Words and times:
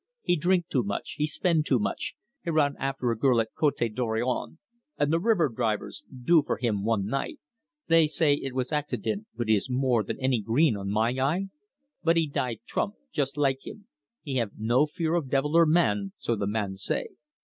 'He 0.23 0.35
drink 0.35 0.67
too 0.67 0.81
much, 0.81 1.11
he 1.19 1.27
spend 1.27 1.67
too 1.67 1.77
much, 1.77 2.15
he 2.43 2.49
run 2.49 2.73
after 2.79 3.11
a 3.11 3.15
girl 3.15 3.39
at 3.39 3.53
Cote 3.53 3.79
Dorion, 3.93 4.57
and 4.97 5.13
the 5.13 5.19
river 5.19 5.47
drivers 5.47 6.01
do 6.23 6.41
for 6.41 6.57
him 6.57 6.83
one 6.83 7.05
night. 7.05 7.37
They 7.85 8.07
say 8.07 8.33
it 8.33 8.55
was 8.55 8.71
acciden', 8.71 9.27
but 9.35 9.47
is 9.47 9.69
there 9.71 10.03
any 10.19 10.41
green 10.41 10.75
on 10.75 10.89
my 10.89 11.11
eye? 11.19 11.49
But 12.03 12.17
he 12.17 12.25
die 12.25 12.57
trump 12.65 12.95
jus' 13.11 13.37
like 13.37 13.67
him. 13.67 13.87
He 14.23 14.37
have 14.37 14.57
no 14.57 14.87
fear 14.87 15.13
of 15.13 15.29
devil 15.29 15.55
or 15.55 15.67
man,' 15.67 16.13
so 16.17 16.35
the 16.35 16.47
man 16.47 16.77
say. 16.77 17.09